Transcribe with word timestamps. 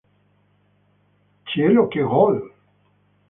Cielo 1.49 1.85
che 1.87 2.01
gol! 2.01 2.39